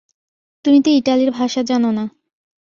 তুমি 0.65 0.79
তো 0.81 0.89
ইটালির 0.89 1.31
ভাষা 1.31 1.61
জানো 1.63 1.89
না। 1.91 2.05